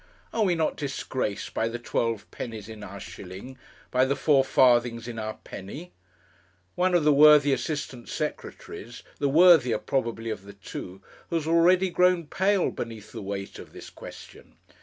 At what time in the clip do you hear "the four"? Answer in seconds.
4.03-4.43